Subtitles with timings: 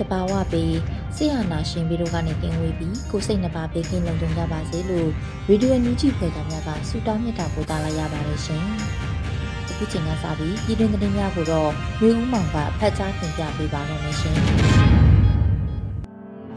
[0.00, 0.74] တဘာဝပေး
[1.16, 5.08] ဆရာနာရှင်ပြီးတော့ကနေတင်ဝေပြီးကိုစိတ်နှပါပေးကင်းလုံခြုံကြပါစေလို့
[5.48, 8.64] ရေဒီယိုညူဂျီဖွယ်သားများကဆုတောင်းမြတ်တာပို့သလာရပါတယ်ရှင်။
[9.68, 14.36] အခုချိန်ကစပြီးပြည်တွင်းသတင်းများကိုတော့မျိုးဦးမောင်ကဖတ်ကြားတင်ပြပေးပါတော့မယ်ရှင်။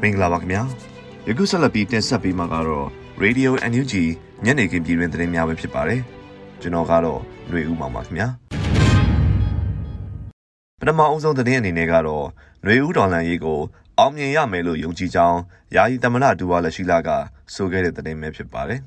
[0.01, 0.61] မင်္ဂလာပါခင်ဗျာ။
[1.27, 2.87] ယခုဆက်လက်ပြီးတင်ဆက်ပေးမှာကတော့
[3.23, 3.93] Radio NUG
[4.45, 6.01] ညနေခင်းပြည်တွင်းသတင်းများပဲဖြစ်ပါတယ်။
[6.61, 8.27] ကျွန်တော်ကတော့ຫນွေဦးမောင်ပါခင်ဗျာ။
[10.80, 12.26] ပထမအဦးဆုံးသတင်းအနေနဲ့ကတော့
[12.62, 13.60] ຫນွေဦးဒေါ်လန်ရေးကို
[13.98, 15.40] အောင်မြင်ရမယ်လို့ယုံကြည်ကြောင်း
[15.74, 17.08] ယာယီသမ္မတဒူဝါလက်ရှိလာက
[17.54, 18.80] ဆိုခဲ့တဲ့သတင်းပဲဖြစ်ပါတယ်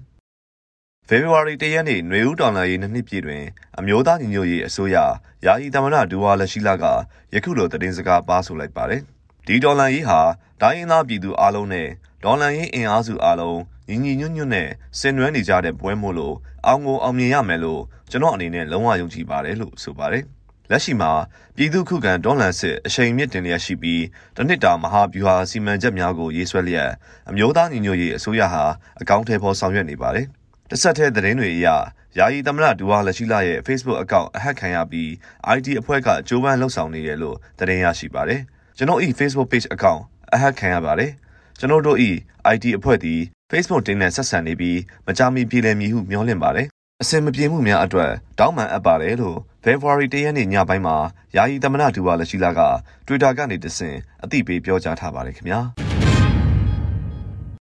[1.08, 3.44] ။ဖေဖော်ဝါရီ၁ရက်နေ့ຫນွေဦးဒေါ်လန်ရေးနှစ်နှစ်ပြည့်တွင်
[3.80, 4.98] အမျိုးသားညီညွတ်ရေးအစိုးရ
[5.46, 6.86] ယာယီသမ္မတဒူဝါလက်ရှိလာက
[7.34, 9.02] ယခုလိုသတင်းစကားပါဆိုလိုက်ပါတယ်။
[9.48, 10.20] ဒီဒေါ်လန်ရေးဟာ
[10.62, 11.88] ဒိုင်းရင်းသားပြည်သူအလုံးနဲ့
[12.24, 14.68] ဒေါ်လန်ရေးအင်အားစုအလုံးညီညီညွတ်ညွတ်နဲ့
[15.00, 20.24] ဆင်နွှဲနေကြတဲ့ပွဲမို့လို့အောင်ကိုအောင်မြင်ရမယ်လို့ကျွန်တော်အနေနဲ့လုံးဝယုံကြည်ပါတယ်လို့ဆိုပါတယ်။
[20.71, 21.13] လက်ရှိမှာ
[21.57, 24.03] ပြည်သူခုခံဒေါ်လန်စစ်အချိန်မြင့်တင်လျက်ရှိပြီး
[24.37, 26.91] တနစ်တာမဟာဗျူဟာစီမံချက်များကိုရေးဆွဲလျက်
[27.31, 28.65] အမျိုးသားညီညွတ်ရေးအစိုးရဟာ
[29.01, 30.27] အကောင့်ထဲပေါ်ဆောင်ရွက်နေပါတယ်။
[30.71, 31.69] တစ်ဆက်တည်းသတင်းတွေအရ
[32.19, 35.09] ယာယီသမ္မတဒူဝါလက်ရှိလာရဲ့ Facebook အကောင့်အဟက်ခံရပြီး
[35.57, 38.41] IT အဖွဲ့ကကြိုးပမ်းလှုပ်ဆောင်နေတယ်လို့သတင်းရရှိပါတယ်။
[38.77, 40.03] ကျွန်တော်ဤ Facebook page အကောင့်
[40.35, 41.11] အဟက်ခံရပါတယ်။
[41.59, 42.11] ကျွန်တော်တို့ဤ
[42.55, 43.21] IT အဖွဲ့သည်
[43.51, 46.67] Facebook တင်နဲ့ဆက်ဆံနေပြီးမကြမီပြည်လည်မည်ဟုမျှော်လင့်ပါတယ်။
[47.03, 50.97] အစင်မပြေမှုများအတွက်တောင်းပန်အပ်ပါတယ်လို့ ဖေဖော်ဝါရီ၁ရက်နေ့ညပိုင်းမှာ
[51.37, 52.61] ယာယီသမ္မတဒူဝါလက်ရှိလာက
[53.07, 55.61] Twitter ကနေတဆင့်အသိပေးပြောကြားထားပါတယ်ခင်ဗျာ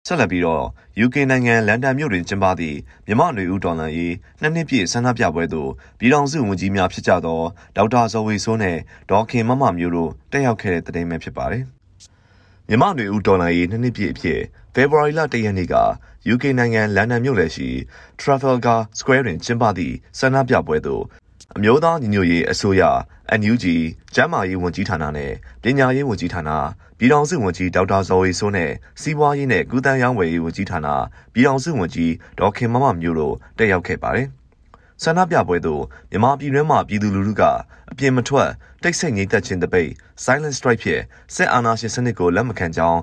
[0.06, 0.64] ဆက်လက်ပြီးတော့
[1.04, 7.40] UK နိုင်ငံလန်ဒန်မြို့တွင်ကျင်းပသည့်မြမနွေဦးတော်လန်ရေးနှစ်နှစ်ပြည့်ဆန္ဒပြပွဲသို့ပြည်ထောင်စုဝန်ကြီးများဖြစ်ကြသော
[7.76, 8.76] ဒေါက်တာဇော်ဝေဆိုးနဲ့
[9.10, 11.64] ဒေါ်ခင်မမမျိုးတို့တက်ရောက်ခဲ့တဲ့တဲ့တင်ပဲဖြစ်ပါတယ်
[12.68, 14.40] မြမနွေဦးတော်လန်ရေးနှစ်နှစ်ပြည့်အဖြစ်
[14.74, 15.76] ဖေဖော်ဝါရီလ၁ရက်နေ့က
[16.32, 17.68] UK နိုင်ငံလန်ဒန်မြို့လယ်ရှိ
[18.20, 21.04] Trafalgar Square တွင်ကျင်းပသည့်ဆန္ဒပြပွဲသို့
[21.56, 22.82] အမျိုးသားညီညွတ်ရေးအစိုးရ
[23.40, 23.64] NUG
[24.14, 25.32] ကျန်းမာရေးဝန်ကြီးဌာနနဲ့
[25.62, 26.50] ပညာရေးဝန်ကြီးဌာန
[26.98, 28.70] ပြည်ထောင်စုဝန်ကြီးဒေါက်တာဇော်ဝေဆိုးနဲ့
[29.00, 30.88] စီးပွားရေးနဲ့ကုသရေးဝယ်ရေးဝန်ကြီးဌာန
[31.32, 34.28] ပြည်ထောင်စုဝန်ကြီးဒေါက်ခင်မမမျိုးတို့တက်ရောက်ခဲ့ပါတယ်။
[35.02, 37.42] ဆန္ဒပြပွဲသို့မြန်မာပြည်တွင်းမှပြည်သူလူထုက
[37.90, 38.48] အပြင်းမထွက်
[38.82, 39.90] တိတ်ဆိတ်ငြိမ်သက်ခြင်းတပိတ်
[40.24, 41.02] Silent Strike ဖြင့်
[41.34, 43.00] စစ်အာဏာရှင်စနစ်ကိုလက်မခံကြောင်း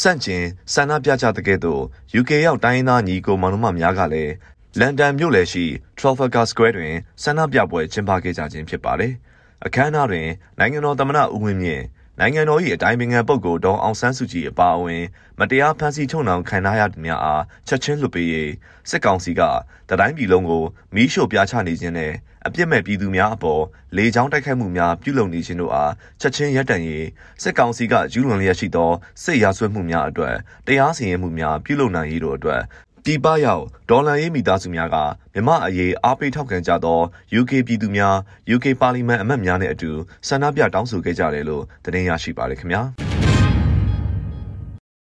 [0.00, 1.82] စန့်ကျင်ဆန္ဒပြကြတဲ့ကဲ့သို့
[2.20, 4.32] UK ရောက်တိုင်းရင်းသားညီကိုမောင်နှမများကလည်း
[4.80, 5.64] လန်ဒန်မြို့လယ်ရှိ
[5.98, 9.12] Trafalgar Square တွင်ဆန္ဒပြပွဲကျင်းပခဲ့ကြခြင်းဖြစ်ပါတယ်။
[9.64, 10.28] အခမ်းအနားတွင်
[10.58, 11.84] နိုင်ငံတော်သမ္မတဦးဝင်းမြင့်
[12.20, 15.04] နိုင်ငံတော်၏အတိုင်းပင်ခံပုဂ္ဂိုလ်ဒေါအောင်ဆန်းစုကြည်အပါအဝင်
[15.38, 18.52] မတရားဖမ်းဆီးချုပ်နှောင်ခံထားရသူများအားချက်ချင်းလွှတ်ပေးရေး
[18.90, 19.42] စစ်ကောင်စီက
[19.88, 20.64] တတိုင်းပြည်လုံးကို
[20.94, 22.12] မီးရှို့ပြားချနေခြင်းနဲ့
[22.46, 23.62] အပြစ်မဲ့ပြည်သူများအပေါ်
[23.96, 27.06] လေကြောင်းတိုက်ခိုက်မှုများပြုလုပ်နေခြင်းတို့အားချက်ချင်းရပ်တန့်ရေး
[27.42, 28.90] စစ်ကောင်စီကကျူးလွန်လျက်ရှိသော
[29.22, 30.34] စစ်ရာဇဝတ်မှုများအတွက်
[30.66, 32.62] တရားစီရင်မှုများပြုလုပ်နိုင်ရေးတို့အတွက်
[33.08, 34.96] ပြည်ပရောက်ဒေါ်လာရေးမိသားစုများက
[35.34, 37.00] မြမအရေးအားပေးထောက်ခံကြသော
[37.40, 38.16] UK ပြည်သူများ
[38.54, 39.90] UK ပါလီမန်အမတ်များနဲ့အတူ
[40.28, 42.82] ဆန္ဒပြတောင်းဆိုခဲ့ကြတယ်လို့သတင်းရရှိပါတယ်ခင်ဗျာ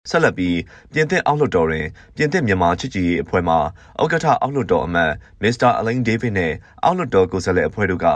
[0.09, 0.57] ဆက်လက်ပြီး
[0.93, 5.11] ပြင်သစ်အောက်လွှတ်တော်တွင်ပြင်သစ်မြန်မာချစ်ကြည်ရေးအဖွဲ့မှဥက္ကဋ္ဌအောက်လွှတ်တော်အမတ်
[5.41, 8.07] မစ္စတာအလိန်ဒေးဗစ်နဲ့အောက်လွှတ်တော်ကိုယ်စားလှယ်အဖွဲ့တို့က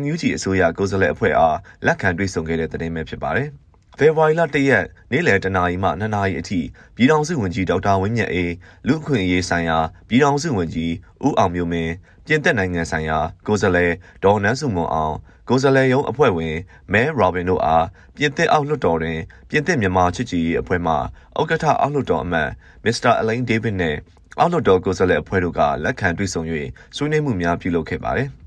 [0.00, 3.50] NUG အစိုးရကိုယ်စားလှယ်အဖွဲ့အားလက်ခံတွေ့ဆုံခဲ့တဲ့သတင်းပဲဖြစ်ပါတယ်။
[4.00, 6.60] ဖေဖော်ဝါရီလ၁ရက်နေ့လယ်တနာရီမှ2နာရီအထိ
[6.96, 8.52] ပြည်ထောင်စုဝန်ကြီးဒေါက်တာဝင်းမြတ်အေး
[8.86, 9.78] လူ့အခွင့်အရေးဆိုင်ရာ
[10.08, 10.92] ပြည်ထောင်စုဝန်ကြီး
[11.24, 11.92] ဦးအောင်မျိုးမင်း
[12.26, 13.92] ပြင်သစ်နိုင်ငံဆိုင်ရာကိုယ်စားလှယ်
[14.24, 15.14] ဒေါ်နန်းစုမွန်အောင်
[15.48, 16.56] ကိုယ်စားလှယ်ရုံးအဖွဲ့ဝင်
[16.92, 17.86] မဲရောဘင်တို့အား
[18.16, 19.18] ပြင်သစ်အောက်လွှတ်တော်တွင်
[19.50, 22.50] ပြင်သစ်မြန်မာချစ်ကြည်ရေးအဖွဲ့မှဥက္ကဋ္ဌအောက်လွှတ်တော်အမတ်
[22.84, 23.96] မစ္စတာအလိန်ဒေးဗစ်နဲ့
[24.38, 26.42] အောက်လွှတ်တော်ကိုယ်စားလှယ်အဖွဲ့တို့ကလက်ခံတွေ့ဆုံ၍
[26.96, 28.30] ဆွေးနွေးမှုများပြုလုပ်ခဲ့ပါတယ်။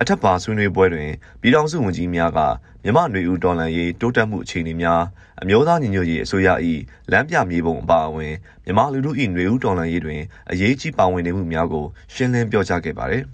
[0.00, 1.10] အထက်ပါဆွေးနွေးပွဲတွင်
[1.40, 2.38] ပြည်ထောင်စုဝန်ကြီးများက
[2.84, 5.02] မြမနွေဦးတော်လှန်ရေးတိုးတက်မှုအခြေအနေများ
[5.42, 6.48] အမျိုးသားညီညွတ်ရေးအစိုးရ၏
[7.10, 8.34] လမ်းပြမြေပုံအပါအဝင်
[8.64, 10.20] မြမလူထု၏နွေဦးတော်လှန်ရေးတွင်
[10.50, 11.84] အရေးကြီးပါဝင်နေမှုများကို
[12.14, 13.24] ရှင်းလင်းပြောကြားခဲ့ပါသည်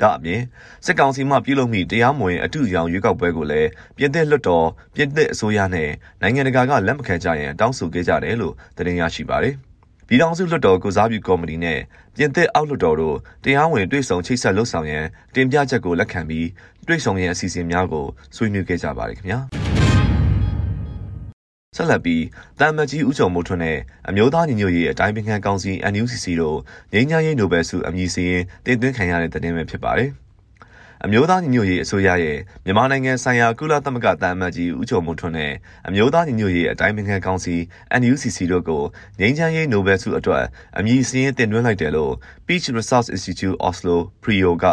[0.00, 0.40] ဒါအပြင်
[0.84, 5.90] စစ်ကောင်စီမှပြုလုပ်မိတရားမဝင်အထုရောင်ရွေးကောက်ပွဲကိုလည်းပြည်သစ်လွတ်တော်ပြည်သစ်အစိုးရနဲ့
[6.22, 9.56] နိုင်ငံတကာကလက်မခံကြရင်တောင်းဆိုခဲ့ကြတယ်လို့သတင်းရရှိပါတယ်။
[10.08, 11.78] ပြည်ထောင်စုလွှတ်တော်ကုစားပြုကော်မတီနဲ့
[12.16, 15.04] ပြင်သစ်အောက်လွှတ်တော်တို့တရားဝင်တွေ့ဆုံချိတ်ဆက်လှုပ်ဆောင်ရန်
[15.34, 16.46] တင်ပြချက်ကိုလက်ခံပြီး
[16.86, 18.06] တွေ့ဆုံရန်အစီအစဉ်များကို
[18.36, 19.38] ဆွေးနွေးခဲ့ကြပါတယ်ခင်ဗျာ။
[21.76, 22.24] ဆက်လက်ပြီး
[22.58, 26.58] တမ်မကြီးဦးကျော်မိုးထွန်းနဲ့အမျိုးသားညီညွတ်ရေးအတိုင်းပင်ခံကောင်စီ NUCC တို့
[26.92, 30.10] ငြိမ်းချမ်းရေးနိုဘယ်ဆုအမည်စရင်တင်သွင်းခံရတဲ့တဲ့င်းပဲဖြစ်ပါတယ်။
[31.04, 35.52] အမျိုးသားညီညွတ်ရေးအစိုးရရဲ့မြန်မာနိုင်ငံဆိုင်ရာကုလသမဂ္ဂတန်အမတ်ကြီးဦးကျော်မိုးထွန်းနဲ့
[35.88, 37.54] အမျိုးသားညီညွတ်ရေးအတိုင်းပင်ခံကောင်စီ
[38.00, 38.82] NUCC တို့ကို
[39.20, 40.44] ငြိမ်းချမ်းရေးနိုဘယ်ဆုအတွက်
[40.78, 42.12] အမည်စင်းတင်သွင်းလိုက်တယ်လို့
[42.46, 44.64] Peace Research Institute Oslo PRIO က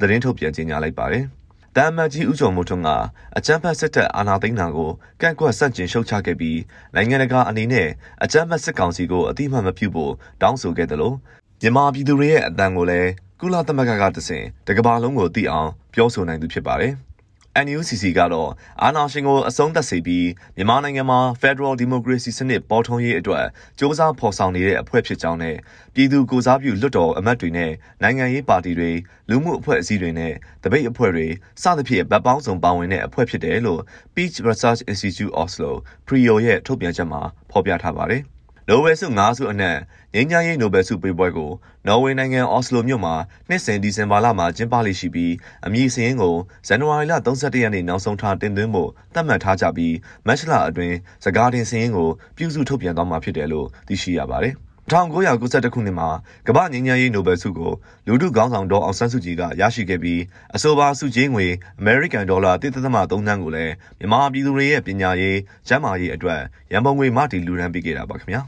[0.00, 1.26] သတင်းထုတ်ပြန်ကြေညာလိုက်ပါတယ်။
[1.76, 2.88] တမ်မတ်ကြီးဦးကျော်မိုးထွန်းက
[3.36, 4.90] အကြမ်းဖက်စစ်တပ်အာဏာသိမ်းတာကို
[5.20, 6.58] ကန့်ကွက်ဆန့်ကျင်ရှုတ်ချခဲ့ပြီး
[6.94, 7.88] နိုင်ငံတကာအနေနဲ့
[8.24, 10.12] အကြမ်းဖက်စစ်ကောင်စီကိုအတိအမှန်မပြုဖို့
[10.42, 11.16] တောင်းဆိုခဲ့တယ်လို့
[11.62, 13.10] မြန်မာပြည်သူတွေရဲ့အတန်ကိုလည်း
[13.42, 16.92] ကုလသမဂ္ဂကတဆင်တကဘာလုံးကိုသိအောင်ပြောဆိုနိုင်သူဖြစ်ပါတယ်။
[17.64, 18.50] NUCC ကတော့
[18.82, 20.26] အာဏာရှင်ကိုအဆုံးသတ်စေပြီး
[20.56, 23.44] မြန်မာနိုင်ငံမှာ Federal Democracy စနစ်ပေါ်ထွန်းရေးအတွက်
[23.78, 25.56] စ조사ဖော်ဆောင်နေတဲ့အဖွဲ့ဖြစ်ကြောင်းနဲ့
[25.94, 27.72] ပြည်သူကိုစားပြုလွတ်တော်အမတ်တွေနဲ့
[28.02, 28.90] နိုင်ငံရေးပါတီတွေ
[29.30, 30.32] လူမှုအဖွဲ့အစည်းတွေနဲ့
[30.62, 31.26] တပိတ်အဖွဲ့တွေ
[31.62, 33.80] စသဖြင့်ဗတ်ပေါင်းစုံပါဝင်တဲ့အဖွဲ့ဖြစ်တယ်လို့
[34.14, 35.70] Peach Research Institute Oslo
[36.06, 37.20] PRIO ရဲ့ထုတ်ပြန်ချက်မှာ
[37.50, 38.22] ဖော်ပြထားပါတယ်။
[38.72, 39.78] နိုဘယ်ဆု၅ဆုအနက်
[40.14, 41.50] ငြိမ်းချမ်းရေးနိုဘယ်ဆုပေးပွဲကို
[41.86, 43.14] နော်ဝေနိုင်ငံအော်စလိုမြို့မှာ
[43.48, 45.32] နှစ်စဉ်ဒီဇင်ဘာလမှာကျင်းပလိမ့်ရှိပြီး
[45.66, 46.36] အမည်စရင်ကို
[46.66, 49.94] ဇန်နဝါရီလ31ရက်နေ့နောက်ဆုံးထားတင်သွင်းဖို့သတ်မှတ်ထားကြပြီး
[50.26, 54.54] မတ်လအတွင်းစကားတင်စရင်ကိုပြုစုထုတ်ပြန်သွားမှာဖြစ်တယ်လို့သိရှိရပါတယ်။
[54.90, 56.08] 1992ခုနှစ်မှာ
[56.46, 57.72] ကမ္ဘာငြိမ်းချမ်းရေးနိုဘယ်ဆုကို
[58.06, 60.20] လူထုခေါင်းဆောင်ဒေါ်အောင်ဆန်းစုကြည်ကရရှိခဲ့ပြီး
[60.54, 61.46] အဆိုပါဆုကြေးငွေ
[61.80, 62.62] အမေရိကန်ဒေါ်လာ1.3
[63.10, 65.36] သန်းကိုလည်းမြန်မာပြည်သူတွေရဲ့ပညာရေး၊
[65.68, 66.40] ကျန်းမာရေးအတွက်
[66.72, 68.40] ရန်ပုံငွေမတည်လူရန်ပေးခဲ့တာပါခင်ဗျာ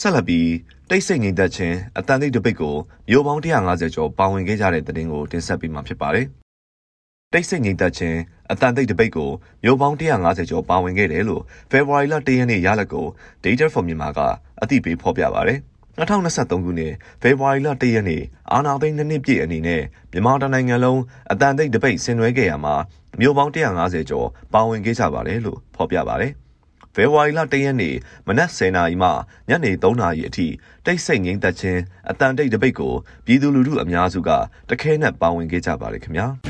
[0.00, 0.48] ဆက်လက်ပြီး
[0.88, 2.76] တိတ်ဆိတ်ငြိမ်သက်ခြင်းအတန်တိတ်တပိတ်ကို
[3.10, 6.26] မျိုးပေါင်း150ကျော်ပါဝင်ခဲ့ကြတဲ့တဲ့တင်ကိုတင်ဆက်ပေးမှာဖြစ်ပါတယ်
[7.34, 8.18] တိတ်ဆိတ်ငြိမ်သက်ခြင်း
[8.50, 9.30] အတန်တိတ်တပိတ်ကို
[9.64, 13.06] မျိုးပေါင်း150ကျော်ပါဝင်ခဲ့တယ်လို့ဖေဖော်ဝါရီလ1ရက်နေ့ရလက်ကို
[13.44, 14.20] Data for Myanmar က
[14.62, 15.54] အသိပေးဖော်ပြပါဗျ။
[15.98, 18.22] 2023ခုနှစ်ဖေဖော်ဝါရီလ1ရက်နေ့
[18.52, 19.82] အာနာသိန်းနှစ်နှစ်ပြည့်အနေနဲ့
[20.12, 21.00] မြန်မာတိုင်းနိုင်ငံလုံး
[21.32, 22.74] အတန်တိတ်တပိတ်ဆင်နွှဲခဲ့ရမှာ
[23.20, 26.32] မြို့ပေါင်း150ကျော်ပါဝင်ခဲ့ကြပါတယ်လို့ဖော်ပြပါတယ်။
[26.94, 27.94] ဖေဖော်ဝါရီလ1ရက်နေ့
[28.26, 29.10] မနက်10:00နာရီမှ
[29.48, 30.46] ညနေ3:00နာရီအထိ
[30.86, 32.94] တိတ်ဆိတ်ငိမ့်သက်ခြင်းအတန်တိတ်တပိတ်ကို
[33.26, 34.30] ပြည်သူလူထုအများစုက
[34.70, 36.28] တခဲနဲ့ပါဝင်ခဲ့ကြပါတယ်ခင်ဗျာ။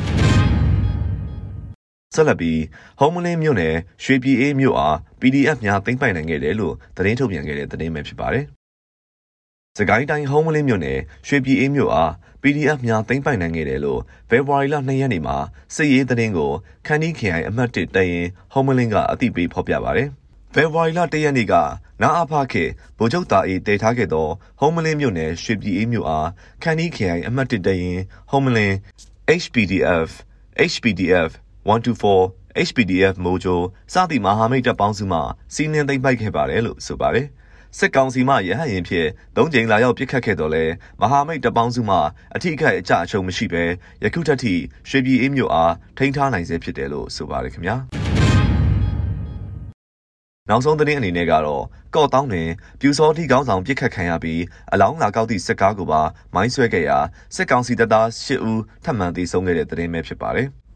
[2.14, 2.60] ဆက်လက်ပြီး
[2.98, 3.74] ဟုံးမလင်းမြို့နယ်
[4.04, 8.44] ရွှေပြည်အေးမြို့အား PDF များသိမ်းပိုက်နိုင်ခဲ့တယ်လို့သတင်းထုတ်ပြန်ခဲ့တဲ့သတင်းပဲဖြစ်ပါတယ်။
[9.78, 12.10] စကိုင်းတိုင်းဟုံးမလင်းမြို့နယ်ရွှေပြည်အေးမြို့အား
[12.42, 15.36] PDF များသိမ်းပိုက်နိုင်ခဲ့တယ်လို့ဖေဖော်ဝါရီလ2ရက်နေ့မှာ
[15.74, 16.52] စစ်ရေးသတင်းကို
[16.86, 20.08] ခန်းနီးခရိုင်အမှတ်1တရင်ဟုံးမလင်းကအသိပေးဖော်ပြပါတယ်။
[20.54, 21.54] ဖေဖော်ဝါရီလ1ရက်နေ့က
[22.02, 22.64] နာအဖခေ
[22.98, 24.28] ဗိုလ်ချုပ်တာအေးတည်ထားခဲ့သော
[24.60, 26.28] ဟုံးမလင်းမြို့နယ်ရွှေပြည်အေးမြို့အား
[26.62, 27.98] ခန်းနီးခရိုင်အမှတ်1တရင်
[28.30, 28.74] ဟုံးမလင်း
[29.42, 30.08] HPDF
[30.70, 31.30] HPDF
[31.66, 33.60] 124 HPDF မိုဂျို
[33.92, 35.20] စသည့်မဟာမိတ်တပ်ပေါင်းစုမှ
[35.54, 37.26] စီးနင်းသိမ်းပိုက်ခဲ့ပါတယ်လို့ဆိုပါတယ်။
[37.78, 40.64] စစ်ကောင်စီမှရဟတ်ရင်ဖြင့်သုံးကြိမ်လာရောက်ပစ်ခတ်ခဲ့တော်လဲ
[41.00, 41.96] မဟာမိတ်တပ်ပေါင်းစုမှ
[42.34, 43.64] အထိခိုက်အကျအရှုံးမရှိဘဲ
[44.04, 44.54] ယခုထက်ထိ
[44.88, 47.76] ရွှေပြည်အေးမြို့အားထိန်းထားနိုင်စေဖြစ်တယ်လို့ဆိုပါတယ်ခင်ဗျာ။
[50.50, 51.64] နောက်ဆုံးသတင်းအနေနဲ့ကတော့
[51.94, 52.48] ကော့တောင်းတွင်
[52.80, 56.02] ပြူစောတိကောင်းဆောင်ပြစ်ခတ်ခံရပြီးအလောင်းလာကောက်သည့်စစ်ကားကိုပါ
[56.34, 56.98] မိုင်းဆွဲခဲ့ရာ
[57.36, 60.48] စစ်ကောင်စီတပ်သား၈ဦးထပ်မံသေဆုံးခဲ့တဲ့သတင်းပဲဖြစ်ပါတယ်။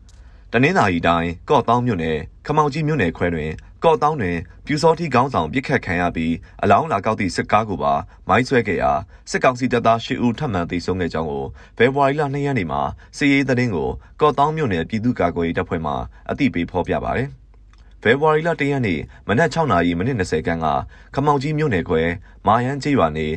[0.55, 3.51] တနင်္သာရီတိုင်းကော့တောင်းမြို့နယ်ခမောင်ကြီးမြို့နယ်ခွဲတွင်
[3.85, 7.95] ကော့တောင်းတွင်ပြူစောတိကောင်းဆောင်ပြစ်ခတ်ခံရပြီးအလောင်းလာကောက်သည့်စစ်ကားကိုပါ
[8.29, 8.93] မိုင်းဆွဲခဲ့ရာ
[9.31, 11.45] စစ်ကောင်စီတပ်သား၈ဦးထပ်မံသေဆုံးခဲ့ကြောင်းကို
[11.77, 12.83] ဖေဖော်ဝါရီလ2ရက်နေ့မှာ
[13.17, 13.89] စစ်ရေးသတင်းကို
[14.21, 15.93] ကော့တောင်းမြို့နယ်ပြည်သူ့ကာကွယ်ရေးတပ်ဖွဲ့မှ
[16.31, 17.29] အသိပေးဖော်ပြပါတယ်။
[18.03, 20.67] ဖေဖော်ဝါရီလ1ရက်နေ့မနက်6:20မိနစ်20ခန်းက
[21.15, 22.03] ခမောင်ကြီးမြို့နယ်ခွဲ
[22.47, 23.29] မာယန်းကျေးရွာနေ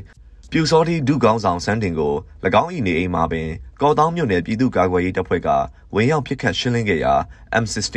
[0.51, 2.13] ပြူစောတိဒုကောင်းဆောင်စန်းတင်ကို၎
[2.61, 3.49] င်း၏နေအိမ်မှာပင်
[3.81, 5.49] ကော်တောင်းမြို့နယ်ပြည်သူ့ကာကွယ်ရေးတပ်ဖွဲ့က
[5.95, 7.13] ဝင်ရောက်ပစ်ခတ်ရှင်းလင်းခဲ့ရာ
[7.63, 7.95] M16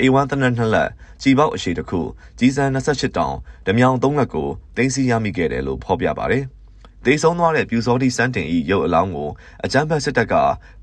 [0.00, 0.90] A1 တနက်နှစ်လက်
[1.22, 2.00] ကြီးပေါက်အရှိတစ်ခု
[2.38, 3.34] ကြီးစံ28တောင်
[3.66, 6.44] ဓမြောင်3လက်ကိုတင်စီရမိခဲ့တယ်လို့ဖော်ပြပါတယ်။
[7.04, 9.30] ဒေဆုံးသွားတဲ့ပြူစောတိစန်းတင်ဤရုပ်အလောင်းကို
[9.64, 10.34] အကြမ်းဖက်စစ်တပ်က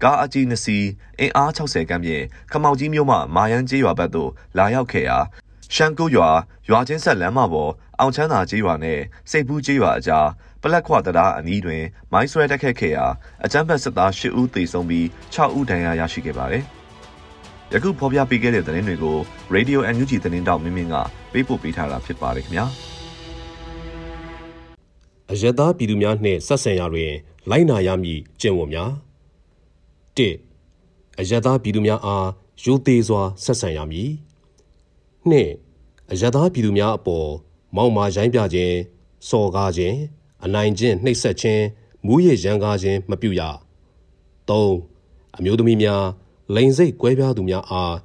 [0.04, 0.88] ကားအကြီး2စီး
[1.20, 5.18] အင်အား60ခန်းဖြင့်ခမောက်ကြီးမြို့မှမာယန်းကျေးရွာဘက်သို့လာရောက်ခဲ့ရာ
[5.76, 6.30] ရှန်ကုရွာ
[6.70, 9.00] ရွာချင်းဆက်လမ်းမပေါ်အောင်ချမ်းသာကျေးရွာနဲ့
[9.30, 10.28] စိတ်ဘူးကျေးရွာအကြား
[10.62, 13.06] ပလက်ခွတရားအနီးတွင် မိုင်းဆွဲတက်ခတ်ခဲ့ရာ
[13.46, 16.64] အကြမ်းဖက်စစ်သား၈ဦးသေဆုံးပြီး6ဦးဒဏ်ရာရရှိခဲ့ပါတယ်။
[17.74, 19.18] ယခုဖော်ပြပေးခဲ့တဲ့သတင်းတွေကို
[19.56, 20.96] Radio NUG သတင်းတောက်မင်းမင်းက
[21.32, 22.66] ပေးပို့ပေးထားတာဖြစ်ပါတယ်ခင်ဗျာ။
[25.32, 27.12] အယက်သားပြည်သူများနှင့်ဆက်ဆံရာတွင်
[27.50, 28.92] လိုက်နာရမည့်ကျင့်ဝတ်များ
[30.18, 30.20] ၁
[31.20, 32.28] အယက်သားပြည်သူများအား
[32.64, 34.10] ရိုသေစွာဆက်ဆံရမည်
[35.34, 35.36] ၂
[36.12, 37.30] အယက်သားပြည်သူများအပေါ်
[37.76, 38.76] မောက်မာရိုင်းပြခြင်း
[39.30, 39.98] စော်ကားခြင်း
[40.46, 41.64] အနိုင်ကျင့်နှိပ်စက်ခြင်း
[42.06, 43.42] မူးယစ်ရန်ကားခြင်းမပြုရ
[44.50, 46.06] 3အမျိုးသမီးများ
[46.56, 47.96] လိန်စိတ်ကွဲပြားသူများအား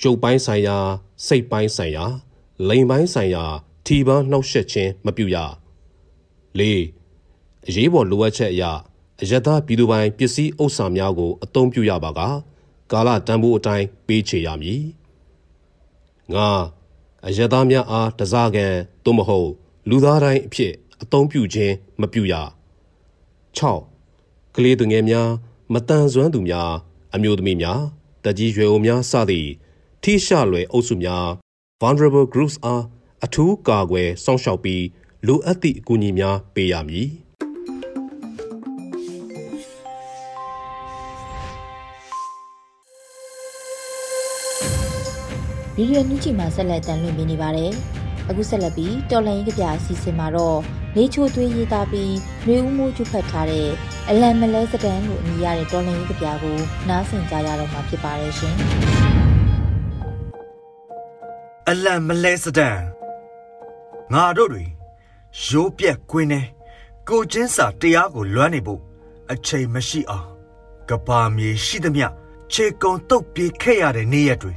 [0.00, 0.78] ရုပ်ပိုင်းဆိုင်ရာ
[1.26, 2.04] စိတ်ပိုင်းဆိုင်ရာ
[2.68, 3.44] လိန်ပိုင်းဆိုင်ရာ
[3.86, 5.36] ထီပန်းနှောက်ယှက်ခြင်းမပြုရ
[6.58, 6.62] ၄
[7.66, 8.64] အရေးပေါ်လိုအပ်ချက်အရ
[9.22, 12.20] အယက်သားပြည်သူပိုင်ပစ္စည်းဥစ္စာများကိုအသုံးပြုရပါက
[12.92, 14.82] ကာလတန်ဖိုးအတိုင်းပေးချေရမည်
[16.34, 16.38] ၅
[17.26, 19.50] အယက်သားများအားတစားကန်သို့မဟုတ်
[19.88, 20.72] လူသားတိုင်းအဖြစ်
[21.02, 22.34] အသုံးပြုခြင်းမပြုရ
[23.58, 25.30] 6ကလေးသူငယ်များ
[25.72, 26.70] မတန်ဆွမ်းသူများ
[27.14, 27.80] အမျိုးသမီးများ
[28.24, 29.50] တကြီးရွယ်အိုများစသည့်
[30.02, 31.26] ထိရှလွယ်အုပ်စုများ
[31.80, 32.84] vulnerable groups အား
[33.24, 34.84] အထူးကာကွယ်စောင့်ရှောက်ပြီး
[35.26, 37.08] လိုအပ်သည့်အကူအညီများပေးရမည်
[45.80, 47.72] ဗီဒီယိုညချီမှာဆက်လက်တန်လွှင့်ပေးနေပါတယ်
[48.28, 50.58] အခုဆက်လက်ပြီးတော်လိုင်းကြပြအစီအစဉ်မှာတော့
[50.96, 52.14] နေချိုသွေးရေးသားပြီး
[52.46, 53.68] နှွေဦးမိုးကျဖတ်ထားတဲ့
[54.10, 56.56] အလံမလဲစတန်လို့အမည်ရတဲ့တော်လိုင်းကြပြကို
[56.88, 58.54] နားဆင်ကြရတော့မှာဖြစ်ပါတယ်ရှင်
[61.68, 62.78] အလံမလဲစတန်
[64.12, 64.64] ငါတို့တွေ
[65.46, 66.42] ရိုးပြက်ကွင်းနေ
[67.08, 68.80] ကိုချင်းစာတရားကိုလွမ်းနေဖို့
[69.32, 70.26] အချိန်မရှိအောင်
[70.88, 72.06] ကဘာမြေရှိသမျှ
[72.52, 74.54] ခြေကုံတုတ်ပြေးခဲ့ရတဲ့နေ့ရက်တွေ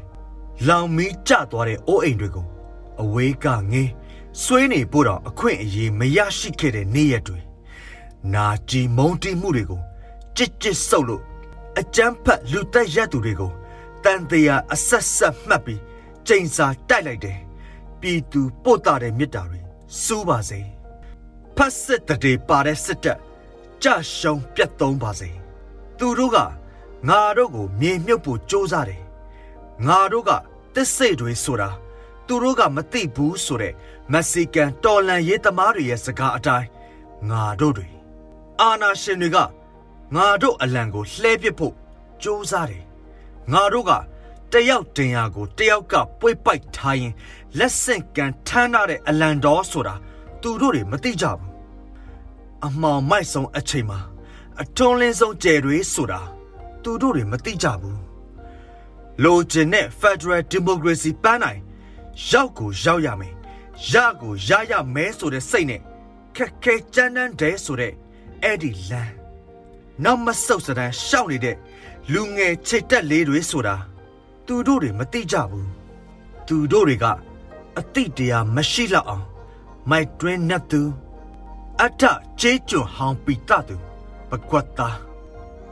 [0.68, 2.46] လောင်မီးကျသွားတဲ့အိုးအိမ်တွေကို
[3.02, 3.92] အဝေးကငင်း
[4.42, 7.40] ဆွေးနေဖို့တော့အခွင့်အရေးမရရှိခဲ့တဲ့နေ့ရက်တွေ
[8.34, 9.82] နာကြည်မုံတီးမှုတွေကို
[10.38, 11.24] ကြစ်ကြစ်ဆုပ်လို့
[11.80, 13.52] အကျန်းဖတ်လူတက်ရက်သူတွေကို
[14.04, 15.82] တန်တရားအဆက်ဆက်မှတ်ပြီး
[16.28, 17.40] ချိန်စာတိုက်လိုက်တယ်
[18.00, 19.60] ပြည်သူပို့တာတဲ့မြစ်တာတွေ
[20.04, 20.60] စူးပါစေ
[21.56, 23.20] ဖတ်စစ်တဲ့ပါတဲ့စစ်တပ်
[23.84, 25.30] ကြရှုံပြတ်သုံးပါစေ
[26.00, 26.38] သူတို့က
[27.10, 29.03] ငါတို့ကိုမြေမြုပ်ဖို့ကြိုးစားတယ်
[29.88, 30.32] ငါတို့က
[30.76, 31.70] တစ်စိတ်တွေဆိုတာ
[32.28, 33.74] သူတို့ကမသိဘူးဆိုတဲ့
[34.12, 36.68] မက္ဆီကန်တော်လန်ရေးသမားတွေရဲ့စကားအတိုင်း
[37.30, 37.90] ငါတို့တွေ
[38.62, 39.38] အာနာရှင်တွေက
[40.16, 41.74] ငါတို့အလံကိုလှဲပစ်ဖို့
[42.24, 42.84] ကြိုးစားတယ်
[43.54, 43.92] ငါတို့က
[44.52, 47.14] တယောက်တင်ရာကိုတယောက်ကပွေ့ပိုက်ထားရင်
[47.58, 49.96] လက်ဆင့်ကန်ထမ်းထားတဲ့အလံတော်ဆိုတာ
[50.42, 51.52] သူတို့တွေမသိကြဘူး
[52.66, 54.00] အမှောင်မိုက်ဆုံးအချိန်မှာ
[54.62, 56.22] အထွန်းလင်းဆုံးကြယ်တွေဆိုတာ
[56.84, 58.13] သူတို့တွေမသိကြဘူး
[59.22, 61.60] လိုချင်တဲ့ Federal Democracy ပန်းနိုင်
[62.30, 63.34] ရောက်ကိုရောက်ရမယ်
[63.92, 65.82] ရကိုရရမဲဆိုတဲ့စိတ်နဲ့
[66.36, 67.94] ခက်ခဲကြမ်းတမ်းတဲ့ဆိုတဲ့
[68.44, 69.14] အဲ့ဒီလမ်း
[70.04, 71.58] နောက်မဆုတ်စတန်းရှောက်နေတဲ့
[72.14, 73.76] လူငယ်ချစ်တက်လေးတွေဆိုတာ
[74.48, 75.70] သူတို့တွေမသိကြဘူး
[76.48, 77.06] သူတို့တွေက
[77.80, 79.26] အတိတရားမရှိလောက်အောင်
[79.90, 80.82] မိုက်တွင်းနှက်သူ
[81.82, 82.02] အထ
[82.40, 83.76] ချေးကျွဟောင်းပီတသူ
[84.30, 84.98] ပကွတ်သား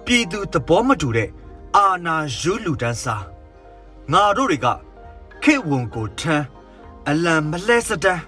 [0.05, 1.29] ပြည်သူသဘောမတူတဲ့
[1.75, 3.30] အာနာယူလူတန်းစား
[4.11, 4.67] ငါတို့တွေက
[5.43, 6.45] ခေဝန်ကိုထမ်း
[7.09, 8.23] အလံမလှဲစတန်း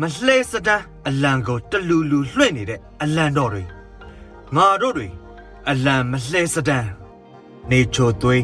[0.00, 3.64] မလှဲစတန်းအလံကိုတလူလူလွှင့်နေတဲ့အလံတော်တွေ
[4.56, 5.08] ငါတို့တွေ
[5.70, 6.88] အလံမလှဲစတန်း
[7.70, 8.42] နေချိုသွေး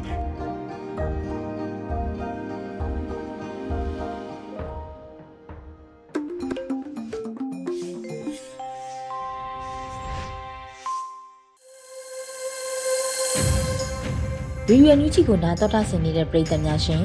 [14.69, 17.05] ဗီဒီယိုညချီကိုနားတော်တာဆင်နေတဲ့ပရိသတ်များရှင်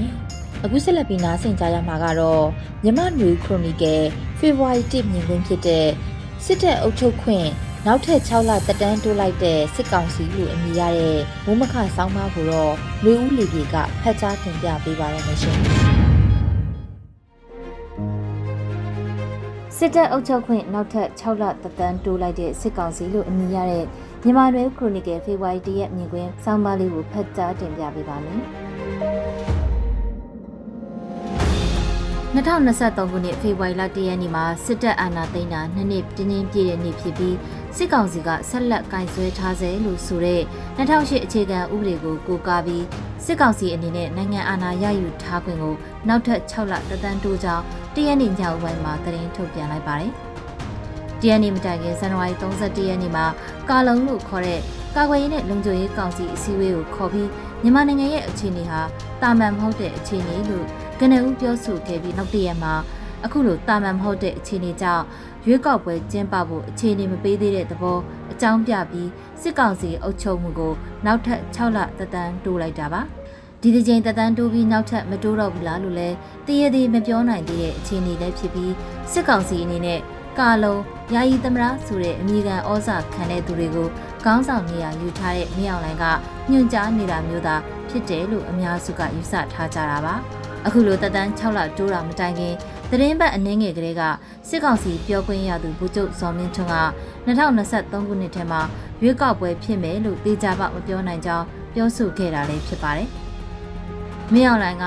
[0.64, 2.46] အခုဆက်လက်ပြီးနားဆင်ကြရမှာကတော့
[2.84, 4.02] မြမနွေခရိုနီကယ်
[4.40, 5.88] ဖေဖော်ဝါရီ1မြင်ကွင်းဖြစ်တဲ့
[6.46, 7.48] စစ်တပ်အုပ်ချုပ်ခွင့်
[7.86, 15.58] နောက်ထပ်6လတက်တန်းတိုးလိုက်တဲ့စစ်ကောင်စီလို့အမည်ရတဲ့မုံမခဆောင်းပါးကိုတော့လူဦးလီပြေကဖတ်ကြားတင်ပြပေးပါရမရှင်
[19.78, 23.86] စစ်တပ်အုပ်ချုပ်ခွင့်နောက်ထပ်6လတက်တန်းတိုးလိုက်တဲ့စစ်ကောင်စီလို့အမည်ရတဲ့
[24.24, 28.42] မြန်မာနယ်ခရိုနီကယ်ဖေဖော်ဝါရီ1ရက်မြင်ကွင်းဆောင်းပါးလေးကိုဖတ်ကြားတင်ပြပေးပါမယ်။
[32.36, 37.36] 2023ခုနှစ်ဖေဖော်ဝါရီလ1ရက်နေ့မှာစစ်တပ်အာဏာသိမ်းတာနှစ်နှစ်တင်းတင်းပြည့်တဲ့နေ့ဖြစ်ပြီး
[37.78, 40.42] စစ်ကောင်စီကဆက်လက်ကင်ဆယ်ထားစေလို့ဆိုတဲ့
[40.78, 42.86] 2008အခြေခံဥပဒေကိုကိုးကားပြီး
[43.26, 45.76] စစ်ကောင်စီအနေနဲ့နိုင်ငံအာဏာရယူထားခွင့်ကို
[46.08, 47.64] နောက်ထပ်6လတသန်းတိုးကြောင်း
[47.96, 50.14] တရက်နေ့ညဦးပိုင်းမှာသတင်းထုတ်ပြန်လိုက်ပါတယ်။
[51.22, 53.26] တရက်နေ့မတိုင်ခင်ဇန်နဝါရီ31ရက်နေ့မှာ
[53.70, 54.60] ကာလုံလို့ခေါ်တဲ့
[54.96, 57.30] ကာကွယ်ရေးနဲ့လုံခြုံရေးကောင်စီအစည်းအဝေးကိုခေါ်ပြီး
[57.62, 58.82] မြန်မာနိုင်ငံရဲ့အခြေအနေဟာ
[59.22, 60.66] တာမန်မဟုတ်တဲ့အခြေအနေလို့
[61.00, 62.74] ကနဦးပြောဆိုခဲ့ပြီးနောက်တရက်မှာ
[63.26, 65.04] အခုလိုတာမန်မဟုတ်တဲ့အခြေအနေကြောင့်
[65.46, 67.98] ရွေးကောက်ပွဲကျင်းပဖို့အခြေအနေမပေးသေးတဲ့သဘော
[68.32, 69.10] အကြောင်းပြပြီး
[69.42, 70.74] စစ်ကောင်စီအုပ်ချုပ်မှုကို
[71.06, 73.02] နောက်ထပ်6လသက်တမ်းတိုးလိုက်တာပါ
[73.62, 76.10] ဒီဒီချိန်သက်တမ်းတိုးပြီးနောက်ထပ်မတိုးတော့ဘူးလားလို့လဲ
[76.48, 78.74] တရေသေးမပြောနိုင်သေးတဲ့အခြေအနေလည်းဖြစ်ပြီး
[79.12, 80.00] စစ်ကောင်စီအနေနဲ့
[80.40, 80.82] ကာလုံး
[81.14, 83.88] ယာယီသမရဆိုတဲ့အမိခံဩဇာခံတဲ့သူတွေကို
[84.24, 86.06] ခေါင်းဆောင်နေရာယူထားတဲ့မြောင်လိုင်းက
[86.50, 87.56] ညွှန်ကြားနေတာမျိုးသာ
[87.90, 90.16] ဖြစ်တယ်လို့အများစုကယူဆထားကြတာပါ
[90.66, 92.54] အခုလိုတသန်း6လတိုးတာမတိုင်ခင်
[92.90, 94.02] သတင်းပတ်အနှင်းငယ်ကလေးက
[94.50, 96.78] စစ်ကောင်စီပြောခွင့်ရသူဗိုလ်ချုပ်ဇော်မင်းထွန်းက
[97.26, 98.62] 2023ခုနှစ်ထဲမှာ
[99.02, 103.10] ရွေးကောက်ပွဲဖြစ်မယ်လို့တေချာပမပြောနိုင်ကြောင်းပြောဆိုခဲ့တာလည်းဖြစ်ပါတယ်။
[104.34, 104.86] မင်းအောင်လှိုင်က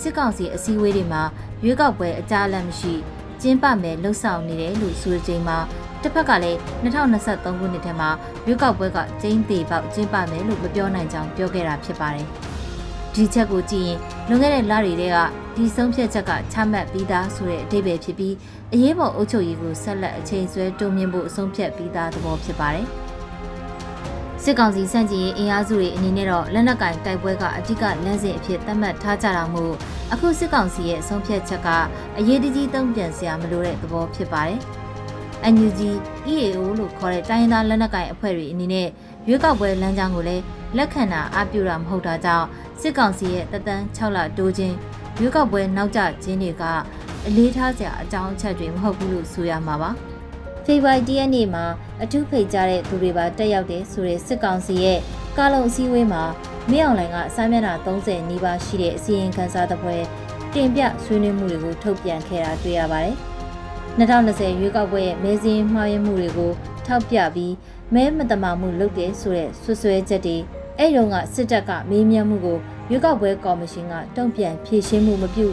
[0.00, 1.22] စစ်ကောင်စီအစည်းအဝေးတွေမှာ
[1.64, 2.94] ရွေးကောက်ပွဲအကြအလတ်မရှိ
[3.42, 5.58] ကျင်းပမယ်လှုပ်ဆောင်နေတယ်လို့ဆိုချိန်မှာ
[6.02, 8.10] တစ်ဖက်ကလည်း2023ခုနှစ်ထဲမှာ
[8.46, 12.26] ရွေးကောက်ပွဲကကျင်းသေးပေါက်ကျင်းပမယ်လို့မပြောနိုင်ကြောင်းပြောခဲ့တာဖြစ်ပါတယ်။
[13.14, 13.98] ဒီချက်ကိုကြည့်ရင်
[14.28, 15.16] လွန်ခဲ့တဲ့လတွေက
[15.56, 18.34] ဒီဆုံးဖြတ်ချက်ကချမှတ်ပြီးသားဆိုတဲ့အဓိပ္ပာယ်ဖြစ်ပြီး
[18.72, 22.88] အရေးပေါ်အုပ်ချုပ်ရေးကိုဆက်လက်အချိန်ဆွဲတိုးမြှင့်ဖို့အဆုံးဖြတ်ပြီးသားသဘောဖြစ်ပါတယ်။
[24.46, 29.74] စစ်ကောင်စီစန့်ကျင်ရေးအင်အားစုတွေအနေနဲ့တော့လက်နက်ကင်တိုက်ပွဲကအဓိကလမ်းစဉ်အဖြစ်သတ်မှတ်ထားကြတာမို့
[30.12, 31.68] အခုစစ်ကောင်စီရဲ့ဆုံးဖြတ်ချက်က
[32.18, 34.60] အရေးတကြီးတုံ့ပြန်စရာမလိုတဲ့သဘောဖြစ်ပါတယ်။
[35.54, 35.80] NUG
[36.32, 38.88] EAO လို့ခေါ်တဲ့တိုင်းသားလက်နက်ကင်အဖွဲ့တွေအနေနဲ့
[39.28, 40.42] ရွေးကောက်ပွဲလမ်းကြောင်းကိုလည်း
[40.76, 42.46] လက်ခံတာအပြူတာမဟုတ်တာကြောင့်
[42.80, 44.74] စစ်ကောင်စီရဲ့တသန်း6လတိုးခြင်း
[45.20, 46.64] ရွေးကောက်ပွဲနောက်ကျခြင်းတွေက
[47.26, 49.90] အလေးထားစရာအကြောင်းအချက်တွေမဟုတ်ဘူးလို့ဆိုရမှာပါ
[50.66, 51.64] ဖေဖော်ဝါရီလရက်နေ့မှာ
[52.02, 54.98] အထူးဖိတ်ကြားတဲ့သူတွေပါတက်ရောက်တဲ့ဆိုတဲ့စစ်ကောင်စီရဲ့
[55.36, 56.22] ကာလုံအစည်းအဝေးမှာ
[56.70, 59.96] မင်းအောင်လှိုင်ကစာမျက်နှာ30နီးပါးရှိတဲ့အစီရင်ခံစာတစ်ပွဲ
[60.54, 63.16] တင်ပြဆွေးနွေးမှုတွေကိုထုတ်ပြန်ခဲ့တာတွေ့ရပါတယ်။
[63.98, 66.52] 2020ရွေးကောက်ပွဲရဲ့မဲစင်းမှားယွင်းမှုတွေကို
[66.86, 67.54] ထောက်ပြပြီး
[67.94, 70.36] မဲမတမာမှုလုပ်တဲ့ဆိုတဲ့ဆွဆွဲချက်တွေ
[70.78, 72.58] အဲ့တုန်းကစစ်တပ်ကမေးမြန်းမှုကို
[72.90, 75.46] ရွေးကောက်ပွဲကော်မရှင်ကတုံ့ပြန်ဖြေရှင်းမှုမပြု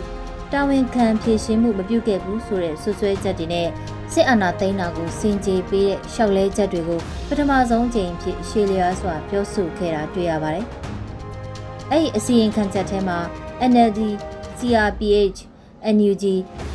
[0.51, 3.68] တာဝန်ခံဖြေရှင်းမှုမပြုခဲ့ဘူးဆိုတဲ့ဆွဆွဲချက်တွေနဲ့
[4.13, 10.65] စစ်အာဏာသိမ်းတာကိုစင်ကြေပေးတဲ့ရှောက်လဲချက်တွေကိုပထမဆုံးကြိမ်ဖြစ်ရှေ့လျားစွာပြောဆိုခဲ့တာတွေ့ရပါတယ်။
[11.91, 13.18] အဲ့ဒီအစီရင်ခံချက်ထဲမှာ
[13.72, 14.01] NLD,
[14.60, 15.39] CRPH,
[15.96, 16.25] NUG,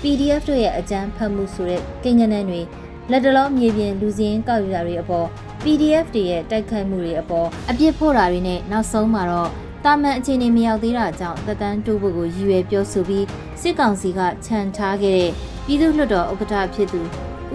[0.00, 2.60] PDF တို့ရဲ့အကြမ်းဖက်မှုဆိုတဲ့ကိန်းဂဏန်းတွေ
[3.10, 5.26] လက်တလောမြေပြင်လူစင်းကောက်ယူတာတွေအပေါ်
[5.62, 9.50] PDF တွေရဲ့တိုက်ခိုက်မှုတွေအပေါ်အပြစ်ဖို့တာတွေနဲ့နောက်ဆုံးမှာတော့
[9.84, 13.26] တာမန်အခြေအနေမရောက်သေးတာကြောင့်သက်တမ်းတိုးဖို့ကိုရည်ရွယ်ပြောဆိုပြီး
[13.60, 15.32] စစ်ကောင်စီကခြံထားခဲ့တဲ့
[15.66, 17.00] ပြည်သူ့လွှတ်တော်ဥက္ကဋ္ဌဖြစ်သူ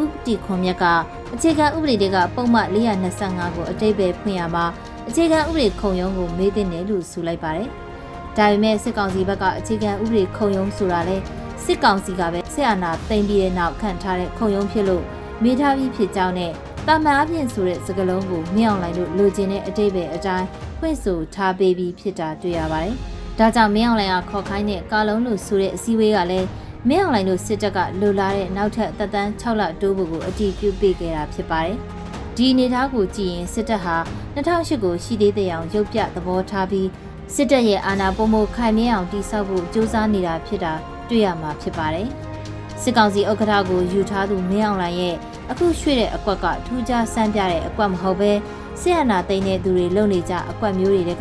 [0.01, 0.85] ဥပတိခွန်မြတ်က
[1.33, 4.65] အခြေခံဥပဒေတွေကပုံမှန်425ကိုအတိတ်ပဲဖွင့်ရမှာ
[5.09, 7.67] အခြေခံဥပဒေခုံရုံးကိုမေးတင်တယ်လို့ဆိုလိုက်ပါတယ်။
[8.37, 11.17] ဒါပေမဲ့စစ်ကောင်စီဘက်ကအခြေခံဥပဒေခုံရုံးဆိုတာလဲ
[11.65, 15.03] စစ်ကောင်စီကပဲဆက်အာဏာသိမ်းပြီးတဲ့နောက်ခန့်ထားတဲ့ခုံရုံးဖြစ်လို့
[15.43, 16.51] မေးထားပြီးဖြစ်ကြောင်းနဲ့
[16.87, 20.47] တာမန်အပြင်ဆိုတဲ့စကားလုံးကိုမြင်အောင်လိုက်လို့လိုချင်တဲ့အတိတ်ပဲအတိုင်း
[20.79, 22.95] ဖွင့်ဆိုထားပေးပြီးဖြစ်တာတွေ့ရပါတယ်။
[23.39, 26.47] ဒါကြောင့်မင်းအောင်လှိုင်ကခေါ်ခိုင်းတဲ့ကာလုံးလို့ဆိုတဲ့အစည်းအဝေးကလည်း
[26.89, 31.77] မင်းအောင်လှိုင်တို့စစ်တပ်ကလိုလားတဲ့နောက်ထပ်သက်တမ်း6လတိုးဖို့ကိုအတည်ပြုပေးခဲ့တာဖြစ်ပါတယ်။
[32.35, 33.97] ဒီအနေအထားကိုကြည့်ရင်စစ်တပ်ဟာ
[34.35, 36.87] 2008ကိုရှိသေးတဲ့အောင်ရုပ်ပြသဘောထားပြီး
[37.35, 40.73] စစ်တပ်ရဲ့အာဏာပုံမခိုင်မြဲအောင်တည်ဆောက်ဖို့ကြိုးစားနေတာဖြစ်တာ
[41.09, 42.07] တွေ့ရမှာဖြစ်ပါတယ်။
[42.81, 45.15] စစ်ကောင်စီဥက္ကဋ္ဌကိုယူထားသူမင်းအောင်လှိုင်ရဲ့
[45.51, 48.31] အခုရွှေ့တဲ့အကွက်ကထူးခြားစမ်းပြတဲ့အကွက်မဟုတ်ပဲ
[48.79, 51.11] ဆရာနာသိန်းတဲ့သူတွေလုံနေကြအကွက်မျိုးတွေက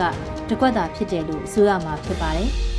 [0.51, 2.51] တကွက်တာဖြစ်တယ်လို့ဆိုရမှာဖြစ်ပါတယ်။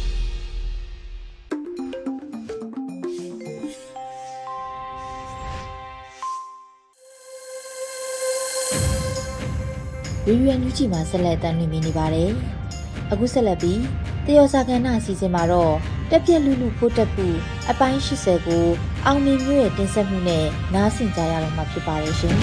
[10.28, 12.32] ရေရွယ်ညူးချီမှာဆက်လက်တမ်းနေနေပါတယ်။
[13.12, 13.82] အခုဆက်လက်ပြီး
[14.26, 15.74] တယောစာကဏ္ဍအစီအစဉ်မှာတော့
[16.10, 17.26] တက်ပြက်လူလူဖို့တက်ပူ
[17.70, 18.66] အပိုင်း80ကို
[19.06, 22.36] အောင်မြင်မျိုးရဲ့တင်ဆက်မှုနဲ့နားဆင်ကြရတော့မှာဖြစ်ပါတယ်ရှင်။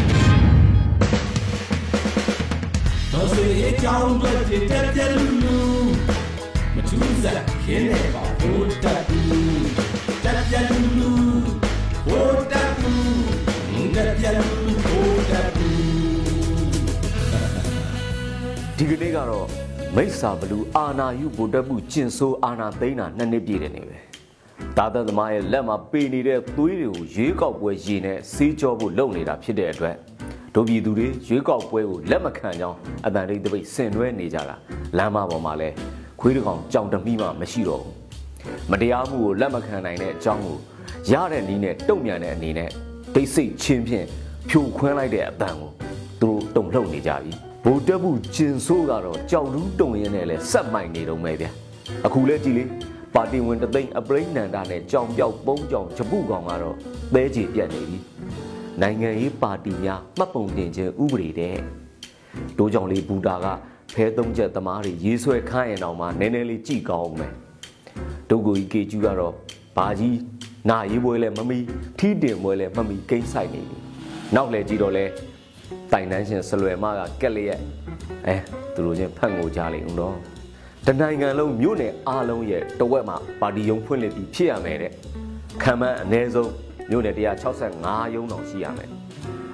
[3.12, 4.32] တော်စေအကြောင်းတွေ
[4.70, 5.58] တက်ပြက်လူလူ
[6.74, 9.20] မထူးစားခင်းနေပါဖို့တက်ပူ
[10.24, 11.17] တက်ပြက်လူလူ
[18.90, 19.46] ကနေ့ကတော့
[19.96, 23.96] မိစ္ဆာဘလူအာနာယုဗုဒ္ဓမှုကျင်ဆိုးအာနာသိန်းတာနှစ်နှစ်ပြည့်တယ်နေပဲ
[24.76, 29.96] ဒါသက်သမားရဲ့လက်မှာပေနေတဲ့သွေးတွေကိုရွေးကောက်ပွဲရည်နဲ့စေးကြောဖို့လုပ်နေတာဖြစ်တဲ့အတွက်
[30.54, 34.56] ဒုပြည်သူတွေရွေးကောက်ပွဲကိုလက်မခံကြောင်းအတန်တိတ်တပိတ်ဆင်နွှဲနေကြတာ
[34.98, 35.68] လမ်းမပေါ်မှာလဲ
[36.20, 37.94] ခွေးတကောင်ကြောင်တမိမှမရှိတော့ဘူး
[38.70, 40.56] မတရားမှုကိုလက်မခံနိုင်တဲ့အကြောင်းကို
[41.12, 42.70] ရတဲ့နည်းနဲ့တုံ့ပြန်တဲ့အနေနဲ့
[43.14, 44.06] တိတ်ဆိတ်ချင်းဖြင့်
[44.48, 45.70] ဖြိုခွင်းလိုက်တဲ့အတန်ကို
[46.20, 51.46] သူတို့တုံ့လှုပ်နေကြပြီ ဗိုလ်တက်မှုကျင်ဆိုးကတော့ကြောက်လူးတုံရင်နဲ့လဲဆက်မိုက်နေတော့မယ်ဗျ
[52.06, 52.68] အခုလဲကြည်လေး
[53.14, 56.76] ပါတီဝင်တသိန်းအပရိနန္ဒနဲ့ကြောင်ပြောက်ပုံးကြောင်ဂျပုကောင်ကတော့
[57.14, 57.98] သဲချေပြတ်နေပြီ
[58.82, 61.56] နိုင်ငံရေးပါတီများမှတ်ပုံတင်ခြင်းဥပဒေတဲ့
[62.58, 63.46] တိုးကြောင်လေးဘူတာက
[63.94, 67.32] ဖဲသုံးချက်သမားတွေရေးဆွဲခိုင်းရင်တော့မှနည်းနည်းလေးကြည်ကောင်းမယ်
[68.30, 69.34] ဒုက္ကိုကြီးကေကျူးကတော့
[69.76, 70.18] ဘာကြီး
[70.70, 71.58] နာရေးပွဲလဲမမီ
[71.98, 73.78] ထီးတင်ပွဲလဲမမီကိန်းဆိုင်နေပြီ
[74.34, 75.04] နောက်လဲကြည့်တော့လဲ
[75.92, 77.60] တိုင်တန်းရှင်ဆလွယ်မကကက်လျက်
[78.26, 78.36] အဲ
[78.74, 80.16] သူတို့ချင်းဖတ်ငိုကြလိမ့်ဦးတော့
[80.86, 84.92] တနိုင်ငံလုံးမြို့နယ်အားလုံးရဲ့တဝက်မှာပါတီယုံဖွင့်လှစ်ပြီးဖြစ်ရမယ်တဲ့
[85.62, 86.52] ခံမှန်းအ ਨੇ ဆုံး
[86.90, 87.14] မြို့နယ်
[87.64, 88.90] 165ရုံးတောင်ရှိရမယ်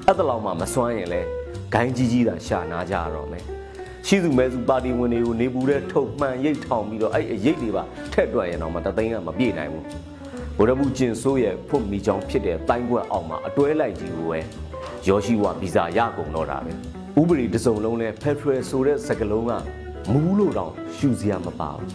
[0.06, 1.20] အဲ့ဒါလောက်မှမစွမ်းရင်လဲ
[1.74, 3.44] ဂိုင်းကြီးကြီးသာရှာနာကြရတော့မယ်
[4.06, 9.84] ရှိသူမဲစုပါတီဝင်တွေကိုနေပူတဲ့ထုတ်မှန်ရိတ်ထောင်ပြီးတော့အဲ့အရိတ်တွေပါထက်တွက်ရင်တော့မတသိန်းကမပြေနိုင်ဘူး
[10.56, 14.40] ဗိုလ်ရမှုကျင်ဆိုးရဲ့ဖွတ်မိချောင်းဖြစ်တဲ့တိုင်းကွက်အောင်မှာအတွဲလိုက်ကြီးကိုပဲ
[15.08, 16.72] ရောရှိဝဗီဇာရကုန်တော့တာပဲ
[17.20, 19.52] ဥပဒေတစုံလုံးလဲဖက်ဒရယ်ဆိုတဲ့စကားလုံးက
[20.12, 21.90] မူးလို့တောင်ရှူစရာမပါဘူး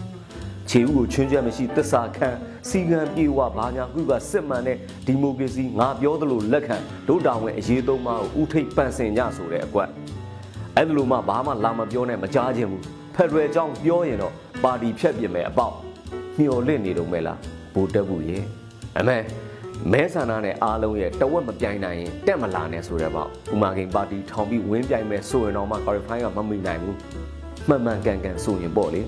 [0.69, 2.29] ခြေဥကိုချွင်းချက်မရှိတစ္ဆာခံ
[2.69, 9.89] စီကံပြေဝဘာညာခုကစစ်မှန်တဲ့ဒီမိုကရေစီငါပြောသလိုလက်ခံဒုတာဝန်အရေးသုံးပါးကိုဥထိပ်ပန့်စင်ကြဆိုတဲ့အကွက်
[10.75, 12.83] အဲ့ဒါလိုမှဘာမှလာမပြောနဲ့မကြားခြင်းဘူး
[13.15, 15.75] ဖက်ဒရယ်ကြောင့်ပြောရင်တော့ပါတီဖြတ်ပြင်မယ်အပေါက်
[16.37, 17.37] မျော်လင့်နေတော့မဲလား
[17.73, 18.43] ဗိုလ်တက်ဘူးရဲ့
[18.97, 19.17] အမေ
[19.91, 26.95] မဲဆန္ဒနဲ့အားလုံးရဲ့တဝက်မပြိုင်နိုင်ရင်တက်မလာနဲ့ဆိုတဲ့ပေါ့ဥမာကိန်ပါတီထောင်ပြီးဝင်းပြိုင်မယ်ဆိုရင်တော့မှ qualify ကမမိနိုင်ဘူး
[27.67, 29.01] မှန်မှန်ကန်ကန်ဆိုရင်ပေါ့လေ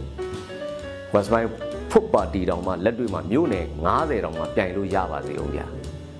[1.13, 1.47] West Bank
[1.91, 5.65] ဖုတ်ပါတီတောင်မှလက်တွေ့မှာမြို့နယ်90တောင်မှပြိုင်လို့ရပါစေဦးဗျာ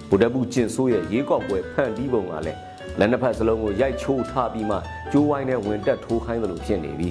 [0.10, 2.60] ဗုဒ္ဓဘူးကျင်ဆိုးရဲ့ရေကောက်ပွဲဖန်တီးပုံကလည်း
[3.00, 4.78] လက်နှစ်ဖက်စလုံးကိုရိုက်ချိုးထားပြီးမှ
[5.12, 7.10] ကျိုးဝိုင်းနဲ့ဝင်တက်ထိုးခိုင်းသလိုဖြစ်နေပြီ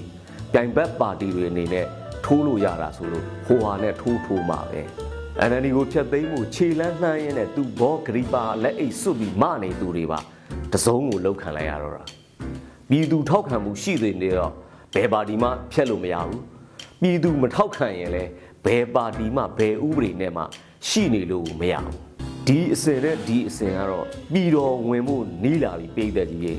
[0.53, 1.87] ပြိုင်ဘက်ပါတီတွေအနေနဲ့
[2.25, 5.10] ထိုးလို့ရတာဆိုလို့ဟိုဟာနဲ့ထိုးထိုးမှာပဲ
[5.49, 10.19] NLD ကိုဖျက်သိမ်းမှုခြေလန်းနှမ်းရင်းနဲ့သူဘောဂရီပါလက်အိတ်စွတ်ပြီးမနေသူတွေပါ
[10.73, 12.03] တစုံကိုလောက်ခံလိုက်ရတော့တာ
[12.91, 14.53] ပြည်သူထောက်ခံမှုရှိသေးနေတော့
[14.95, 16.43] ဘယ်ပါတီမှဖျက်လို့မရဘူး
[17.03, 18.31] ပြည်သူမထောက်ခံရင်လည်း
[18.65, 20.43] ဘယ်ပါတီမှဘယ်ဥပဒေနဲ့မှ
[20.89, 21.97] ရှိနေလို့မရဘူး
[22.47, 26.55] ဒီအစင်နဲ့ဒီအစင်ကတော့ပြည်တော်ဝင်မှုနီးလာပြီးပြည်သက်ကြီးရေ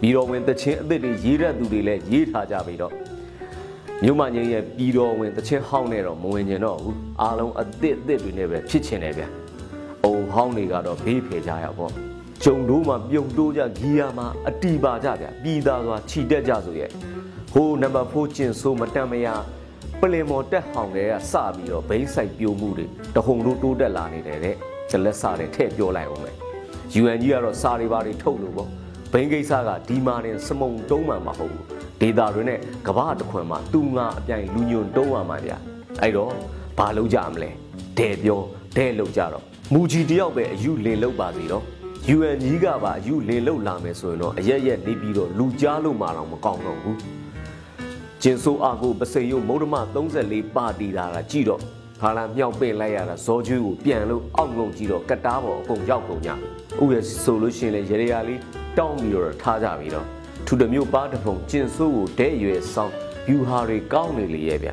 [0.00, 2.92] ပြည်တော်ဝင်တချင်းအစ်စ်တွေရေးတဲ့သူတွေလည်းရေးထားကြပြီတော့
[4.04, 9.24] မြို့မငင်းရဲ့ပြည်တော်ဝင်တချင်းဟောင်းနဲ့တော့မဝင်ကျင်တော့ဘူးအားလုံးအစ်စ်အစ်စ်တွေနဲ့ပဲဖြစ်ချင်တယ်ဗျ
[10.04, 11.92] အုံဟောင်းတွေကတော့ဘေးဖယ်ကြရပေါ့
[12.44, 16.90] ကျုံတို့မှပြုံတိုးကြဂီယာမှာအတီပါကြဗျပြည်သားစွာခြိတက်ကြဆိုရဲ့
[17.52, 19.26] ဟိုနံပါတ်4ကျင်ဆိုမတန်မရ
[20.00, 24.56] ပလင်မော်တက်ဟောင်တွေကစပြီးတော့ဘိန်းဆိုင်ပြိုမှုတွေတဟုန်တို့တိုးတက်လာနေတယ်တဲ့
[24.90, 26.36] ဇလက်စားတွေထည့်ပြောလိုက်အောင်မယ်
[27.00, 28.70] UN ကြီးကတော့စာတွေပါတွေထုတ်လို့ပေါ့
[29.12, 31.66] ဘိန်းကိစ္စကဒီမာနဲ့စမုံတုံးမှမဟုတ်ဘူး
[32.00, 35.52] ဒေတာတွေနဲ့ကဘာတခွင်မှာသူငါအပြိုင်လူညွန်တုံးရမှာဗျ
[36.02, 36.32] အဲ့တော့
[36.78, 37.50] ဘာလုပ်ကြမလဲ
[37.98, 38.40] ဒဲပြော
[38.76, 41.64] ဒဲလုပ်ကြတော့မူကြီးတယောက်ပဲအယူလင်လုပ်ပါစီတော့
[42.16, 46.98] UN ကြီးကပါအယူလင်လုပ်လာမယ်ဆိုရင်တော့အရက်ရက်နေပြီးတော့လူကြားလို့မှတော့မကောင်းတော့ဘူး
[48.22, 49.74] ကျင်ဆိုးအာကိုပစိန်ရုပ်မௌဒမ
[50.16, 51.60] 34ပါတီတာကကြည့်တော့
[52.00, 56.94] ဖာလာမြောက်ပင့်လိုက်ရတာဇောကျွေးကိုပြန်လို့အောက်ငုံကြည့်တော့ကတားပေါ်အကုန်ရောက်ကုန်ကြဥရ
[57.24, 58.40] ဆိုလို့ရှိရင်လေရေရရာလေး
[58.78, 60.06] တောင်းပြီးတော့ထားကြပြီတော့
[60.46, 62.92] ထူတမျိုးပါတဖုံကျင်ဆိုးကိုဒဲရွယ်ဆောင်
[63.28, 64.70] ဗျူဟာတွေကောင်းနေလေရဲ့ဗျ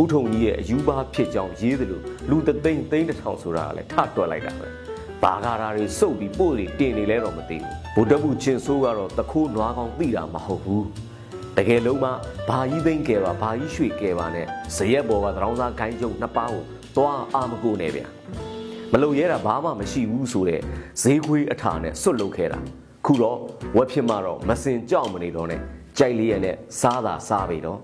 [0.00, 2.00] ဥထုံကြီးရဲ့အယူပါဖြစ်ကြောင်းရေးသလို
[2.30, 4.68] လူတသိန်းသိန်းတစ်ထောင်ဆိုတာကလည်းထတွက်လိုက်တာပဲ
[5.22, 10.84] ဘာကာရာတွေစုပ်ပြီးပို့တွေတင်နေလဲတော့မသိဘူးဗုဒ္ဓဘုချင်းဆိုးကတော့တခိုးနွားကောင်းသိတာမဟုတ်ဘူး
[11.56, 12.10] တကယ်လုံးမှ
[12.48, 16.62] ဘာကြီးသိမ့်ကဲပါဘာကြီးရွှေကဲပါနဲ့ဇရက်ဘော်ကတရောင်းစားခိုင်းကျုံနှစ်ပါးကို
[16.96, 18.02] သွားအာမကိုနဲ့ဗျ
[18.92, 20.60] မလုံရဲတာဘာမှမရှိဘူးဆိုတဲ့
[21.02, 22.58] ဈေးခွေးအထာနဲ့စွတ်လုခဲ့တာ
[23.10, 23.38] ခုတော့
[23.76, 25.60] ဝက်ဖြစ်မှတော့မစင်ကြောက်မနေတော့နဲ့
[25.98, 27.78] ကြိုက်လေးရနဲ့စားတာစားပြီတော့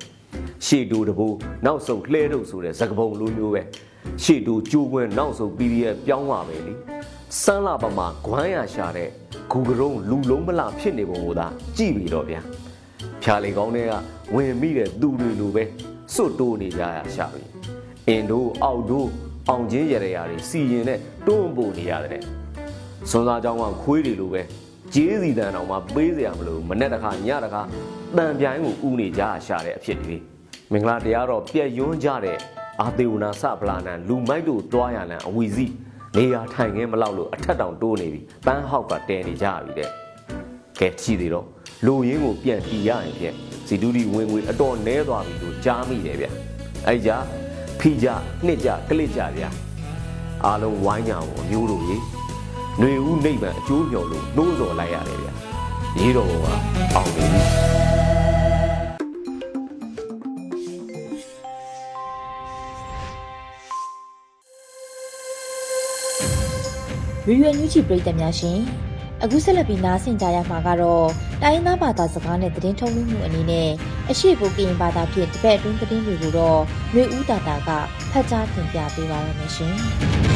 [0.66, 1.26] ရှေ့တူတဘူ
[1.64, 3.62] နောက်ဆုံးလှဲထုတ်ဆိုတဲ့ဇကပုံလိုမျိုးပဲ
[4.22, 6.74] ရှေ့တူကြိုးကွင်းနောက်ဆုံး PDF ပြောင်းပါပဲလေ
[7.42, 9.08] စမ်းလာပမာဂွမ်းရရှာတဲ့
[9.50, 12.40] ဂူကရုံးလူလုံးမလဖြစ်နေပုံကိုသာကြည့်ပြီတော့ဗျာ
[13.22, 13.92] ဖြာလေကောင်းတွေက
[14.34, 15.64] ဝင်မိတဲ့သူတွေလိုပဲ
[16.14, 17.42] စွတ်တိုးနေကြရရှာပြီ
[18.08, 19.04] အင်ဒိုအောက်ဒို
[19.48, 22.22] အောင်ချင်းရရရာတွေစီရင်နဲ့တွန်းပို့နေရတယ်
[23.10, 24.42] စွန်စားကြောင်းကခွေးတွေလိုပဲ
[24.96, 27.62] ကျေးစီတန်တော်မှာပေးစရာမလိုမနဲ့တခါညတခါ
[28.16, 30.16] တန်ပြိုင်ကိုဥနေကြရှာတဲ့အဖြစ်တွေ
[30.72, 32.38] မင်္ဂလာတရားတော့ပြက်ယွန်းကြတဲ့
[32.80, 35.66] အာသေဝနာစပလာနန်လူမိုက်တို့တွားရလန်အဝီစီ
[36.16, 39.90] နေရာထိုင်ခင်းမလောက်လို့အထက်တောင်တိုးနေပြီပန်းဟောက်ကတဲနေကြပြီတဲ့
[40.80, 41.46] ကဲကြည့်သေးတော့
[41.86, 43.34] လူရင်းကိုပြန်တီရရင်ဖြင့်
[43.66, 46.26] စီတူဒီဝင်ငွေအတော်နဲသွားပြီလို့ကြားမိတယ်ဗျ
[46.86, 47.10] အဲ့ကြ
[47.80, 48.06] ဖီကြ
[48.46, 49.44] နှစ်ကြကလစ်ကြဗျ
[50.44, 52.02] အားလုံးဝိုင်းကြအောင်အမျိုးတို့ကြီး
[52.80, 55.28] ຫນွေဦးနိဗ္ဗာန်အကျိုးမျှော်လို့နှိုးဆော်လိုက်ရတယ်ဗျ
[55.98, 56.46] ရေးတော်က
[56.94, 57.24] အောင်နေ
[67.26, 68.58] ပြီရွရွညူချီပရိသတ်များရှင်
[69.22, 71.08] အခုဆက်လက်ပြီးနားဆင်ကြရမှာကတော့
[71.42, 73.70] တိုင်းရင်းသားဘာသာစကားနဲ့သတင်းထုတ်လွှင့်မှုအနေနဲ့
[74.10, 76.60] အရှိကိုကရင်ဘာသာဖြင့်တပည့်အတွင်းသတင်းတွေကိုတော့
[76.94, 77.70] ရွေဦးတာတာက
[78.10, 80.33] ဖတ်ကြားတင်ပြပေးပါရမရှင်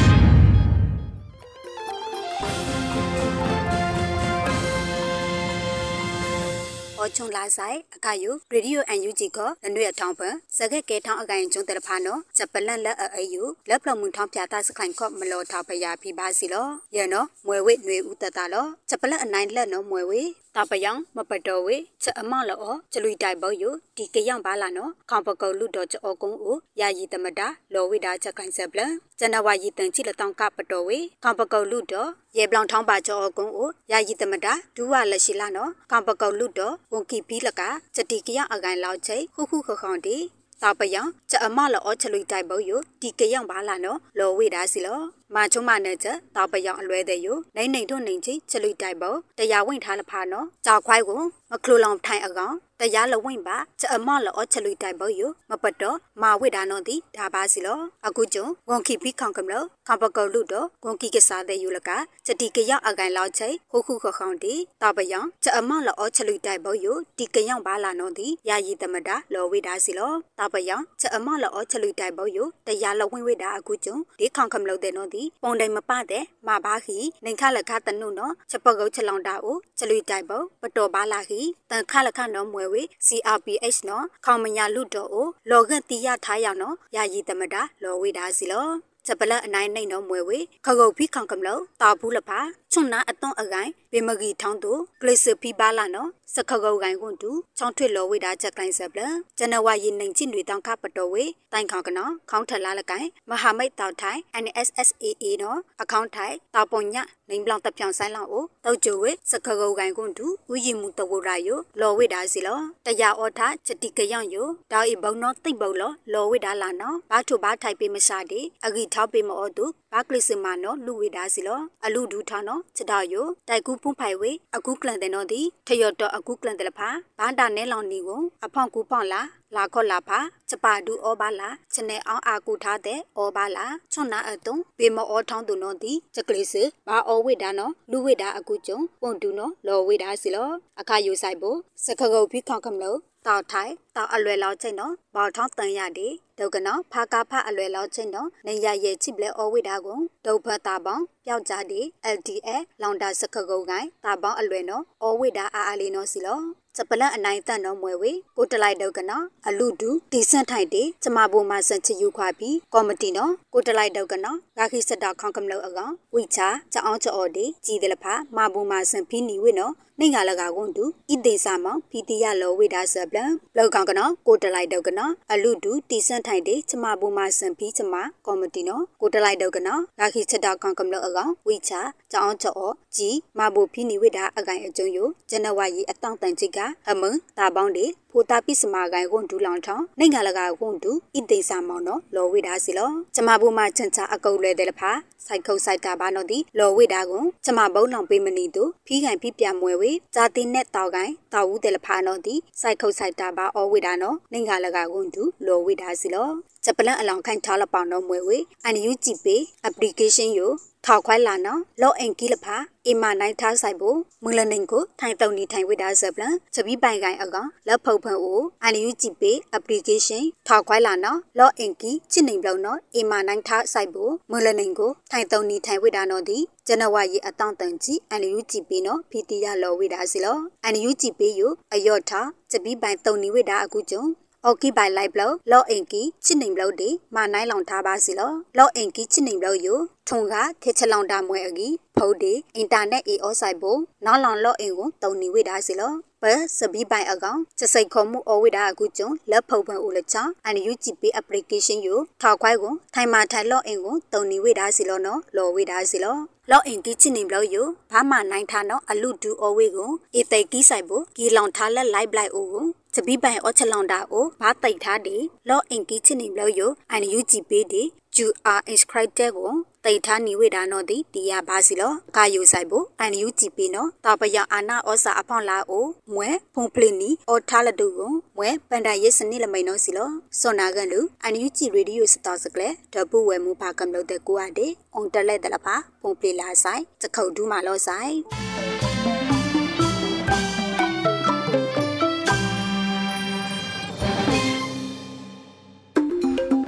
[7.09, 20.21] ဟောချုံလာဆိုင်အခါယူရေဒီယိုအန်ယူဂျီကလနွေအထောင်းပန်စကက်ကေထောင်းအကိုင်ကျုံတဲ့ဖာနော်ဂျပလန်လက်အယူလက်ဖလမှုထောင်းပြတာစခိုင်ခော့မလောထောက်ဖရာဖိပါစီလောရနော်မွယ်ဝိနွေဦးတတလောဂျပလန်အနိုင်လက်နော်မွယ်ဝိ
[20.55, 23.63] တပယံမပတော်ဝေချက်အမလောကျလူတိုင်ဘောယ
[23.97, 28.81] ဒီကယောင်ပါလာနော်ခေါပကောလူတော်ကြောကုန်းဦးယာယီတမတာလောဝိဒါချက်ခိုင်ဆက်ပလ
[29.19, 37.61] ဇန်နဝါရီတန်ချီလတောင်ကပတော်ဝေခေါပကောလူတော်ရေပလောင်ထောင်းပါကြောကုန်းဦးယာယီတမတာဒူဝလက်ရှိလာနော်ခေါပကောလူတော်ဝန်ကီပီလက
[37.95, 40.17] ချက်တီကယောင်အကိုင်လောက်ချိခုခုခခေါန်တီ
[40.61, 45.01] တာပယံချက်အမလောချလူတိုင်ဘောယဒီကယောင်ပါလာနော်လောဝိဒါစီလော
[45.35, 61.89] မာချုံမနဲ့ချက်တောက်ပယောင်အလွဲတဲ့ယနိုင်နိုင်တို့နိုင်ချီချလူတိုက်ပေါ်တရားဝင်ထားလဖာနော်ကြောက်ခွိုက်ကိုမခလူလောင်ထိုင်အကောင်တရားလဝင့်ပါချက်အမလောချလူတိုင်ဘောယမပတ်တော့မာဝိဒါနောတိဒါပါစီလောအခုကျုံဝန်ခိပိခေါင်ကမလောခပကောလူတော့ဝန်ခိကစားတဲ့ယူလက
[62.25, 66.85] ချက်တီကရောက်အကန်လောက်ချိဟခုခုခခေါင်တီတပယံချက်အမလောချလူတိုင်ဘောယ
[67.17, 72.37] တီကရောက်ပါလာနောတိယာယီတမတာလောဝိဒါစီလောတပယံချက်အမလောချလူတိုင်ဘောယ
[72.67, 88.69] တရားလဝင့်ဝိဒါအခုကျုံဒီခေါင်ကမလောတဲ့နောတိပုံတိုင်မပတဲ့မဘာခီနိုင်ခလခတနုနော်ချက်ပကုတ်ချလောင်တာအိုချလူတိုင်ဘောပတော်ပါလာခီတန်ခလခနော်မွဲဝေ CRPH နော်ခေါမညာလူတော်ကိုလောကတိရထားရနော်ယာယီတမတာလောဝေတာစီလော
[89.05, 92.39] ချက်ပလက်အနိုင်နိုင်နော်မွဲဝေခကုတ်ဖိခေါကမလို့တာဘူးလပါ
[92.71, 99.01] ချွန်နာအသွန်အကိုင်ဘေမဂီထောင်းသူကလစ်စဖီပါလာနော်စခကုတ်ကိုင်ကွန်တူချောင်းထွေလောဝေတာချက်ကလိုင်းဆက်ပလ
[99.37, 101.23] ဇနဝါရီနိုင်ချင်းတွေတောင်ခပတော်ဝေ
[101.53, 106.95] တိုင်ခေါကနော်ခေါင်းထလာလကိုင်မဟာမိတ်တောက်ထိုင် NSSAA နော်အကောင့်ထိုင်တောက်ပုံည
[107.29, 126.89] လိန်ဘလောင်တပြောင်ဆိုင်လောက်ကိုတောက်ကျိုဝေစခကုတ်ကိုင်ကွန်တူဥယီမှုတဝရာယိုလောဝေတာစီလောတရားအောထချက်တိကယောင်ယိုတောက်ဤဘုံနော်တိတ်ဘုံလောလောဝေတာလာနော်ဘာထုဘာထိုက်ပေးမရှာဒီအဂီထောက်ပေးမောတူဘာကလစ်စမနော်လူဝေတာစီလောအလူဒူထောင်းနော်ချက်တော်ယိုတိုက်ကူပွန်ဖိုင်ဝေအခုကလန်တဲ့နော်ဒီထယော့တော့အခုကလန်တဲ့လဖာ
[127.19, 129.21] ဘာတာနဲလောင်နီကိုအဖောင်ကူဖောင်လာ
[129.55, 136.55] လာခော့လာဖာချပါဒူဩဘာလာချနေအောင်အာကူထားတဲ့ဩဘာလာချွန်နာအတုံဘေမောဩထောင်းသူနော်ဒီချက်ကလေးစ
[136.87, 156.39] ဘာဩဝိဒါနော်လူဝိဒါအခုကျုံပွန်တူနော်လော်ဝိဒါစီလောအခါယူဆိုင်ဖို့စခကုတ်ပြီးခေါကမလို့ တောက်ထိုင်တောက်အလွယ်လောက်ချိန်တော့ဘောက်ထောင်းတန်ရတဲ့ဒုက္ကနောဖာကာဖအလွယ်လောက်ချိန်တော့နေရရဲ့ချိပလဲဩဝိဒါကိုဒုတ်ဖတ်တာပေါင်းပျောက်ကြတဲ့ LDL လောင်တာစခကုတ်ကိုင်းတာပေါင်းအလွယ်နော်ဩဝိဒါအာအာလေးနော်စီလော
[156.77, 194.91] စပလန်အနိုင်တန်တော့မွယ်ဝေကိုတလိုက်တော့ကနော်အလူဒူတီဆန့်ထိုင်တေကျမဘိုမှာစန့်ချီယူခွာပြီးကော်မတီနော်ကိုတလိုက်တော့ကနော်ဂါခိစတာခေါင်ကမလို့အကောင်ဝိချာချောင်းချော်ဒီကြည်တယ်လဖာမဘိုမှာစန့်ဖီနီဝေနော်နေငါလကကွန်တူဣတေစာမောင်ဖီတီယလောဝိဒါဆပလန်လောက်ကောင်ကနော်ကိုတလိုက်တော့ကနော်အလူဒူတီဆန့်ထိုင်တေကျမဘိုမှာစန့်ဖီကျမကော်မတီနော်ကိုတလိုက်တော့ကနော်ဂါခိစတာခေါင်ကမလို့အကောင်ဝိချာချောင်းချော်ကြည်မဘိုဖီနီဝိဒါအကိုင်အကျုံယိုဇန်နဝါရီအတောင့်တန်ချိကအမန်တာပေါင်းတွေဖိုတာပိစမာကိုင်ကွန်ဒူလောင်ထောင်းနိုင်ကလကကွန်ဒူဣတိစာမောင်နော်လော်ဝိဒါစီလောကျမဘူမချန်ချအကုတ်လဲတဲ့လဖာ
[195.25, 206.29] စိုက်ခုတ်စိုက်တာဘာနော်ဒီလော်ဝိဒါကွန်ကျမဘုံလောင်ပေးမနီတူဖီးကင်ဖီးပြမွဲဝေဇာတိနဲ့တောက်ကိုင်တောက်ဦးတဲ့လဖာနော်ဒီစိုက်ခုတ်စိုက်တာဘာအော်ဝိဒါနော်နိုင်ကလကကွန်ဒူလော်ဝိဒါစီလော
[206.65, 209.35] ဂျပလန်အလောင်ခိုင်ထားလပောင်တော့မွဲဝေအန်ယူဂျီပေ
[209.67, 210.51] application ယို
[210.85, 226.37] ထောက်ခွိုင်းလာနော်လော့အင်ကီလဖာအမနိုင်ထားဆိုင်ဖို့မူလနင်ကိုထိုင်တုံနေထိုင်ဝိဒါဇပလန်ချပီပိုင်ကိုင်အကောင်လက်ဖုတ်ဖန်အိုအန်ယူဂျီပေ application ထောက်ခွိုင်းလာနော်လော့အင်ကီချစ်နေဘလုံးနော်အမနိုင်ထားဆိုင်ဖို့မူလနင်ကိုထိုင်တုံနေထိုင်ဝိဒါနော်ဒီ
[226.67, 234.03] ဇန်နဝါရီအတောင့်တန်ကြီးအန်ယူဂျီပေနော်ဖီတီရလော်ဝိဒါစီလောအန်ယူဂျီပေယိုအယော့ထားချပီပိုင်တုံနေဝိဒါအခုကျုံ
[234.45, 246.23] အော်ကီဘိုင်လိုက်ဘလောလော့အင်ကီချစ်နေဘလောဒီမာနိုင်လောင်ထားပါစီလောလော့အင်ကီချစ်နေဘလောယိုထုံကခေချလောင်တာမွဲအကီဖုတ်ဒီအင်တာနက်အေအောဆိုင်ဘိုနောက်လောင်လော့အင်ကိုတုံနေဝိဒါစီလောဘ
[246.57, 256.17] စဘီပိုင်အကောင်စစိတ်ခေါ်မှုအဝိဒါအခုကျုံလက်ဖုတ်ဖွင့်ဦးလချအန်ယူဂျီပီ application ယိုထောက်ခွိုင်းကိုထိုင်မာထိုင်လော့အင်ကိုတုံနေဝိဒါစီလောနော်လော်ဝိဒါစီလော
[256.51, 265.15] လော့အင်ကီချင်နေဘလို့ယိုဘာမှနိုင်ထားနော်အလူဒူအဝေးကိုအေတေကီဆိုင်ဖို့ကီလောင်ထားလက်လိုက်ပလိုက်အိုကို ချပီပိုင်အောချလောင်တာအိုဘာတိတ်ထားဒီ
[265.49, 267.83] လော့အင်ကီချင်နေဘလို့ယိုအန်ယူဂျီပီဒီ
[268.17, 269.51] you are inscribed ကို
[269.85, 288.68] တိတ်ထားနေဝိဒါနော်ဒီတီရပါစီလောကာယူဆိုင်ဖို့အန်ယူဂျီပီနော်တာပယအာနာဩစာအဖောင်းလာအိုမွဲဖုန်ပလီနီအော်ထားလတူကိုမွဲပန်တရစ်စနစ်လမိန်နော်စီလောစောနာကန်လူအန်ယူဂျီရေဒီယိုစတာစကလေဒပူဝဲမူပါကံလို့တဲ့ကိုအတဲ့အွန်တလက်တလပါဖုန်ပလီလာဆိုင်စခုတ်ဒူးမာလောဆိုင်